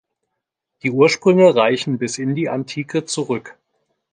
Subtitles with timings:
[0.81, 3.55] Die Ursprünge reichen bis in die Antike zurück.